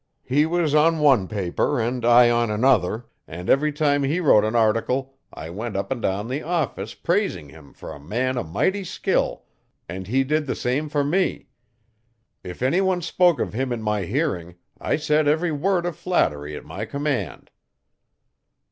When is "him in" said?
13.53-13.83